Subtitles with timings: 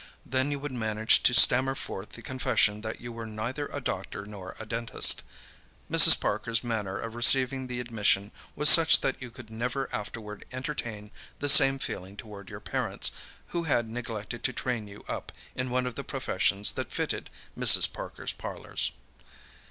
[0.25, 4.25] Then you would manage to stammer forth the confession that you were neither a doctor
[4.25, 5.21] nor a dentist.
[5.91, 6.19] Mrs.
[6.19, 11.47] Parker's manner of receiving the admission was such that you could never afterward entertain the
[11.47, 13.11] same feeling toward your parents,
[13.49, 17.93] who had neglected to train you up in one of the professions that fitted Mrs.
[17.93, 18.93] Parker's parlours.